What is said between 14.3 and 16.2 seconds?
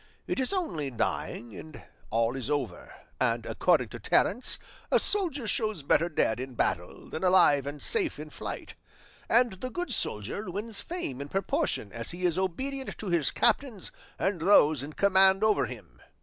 those in command over him.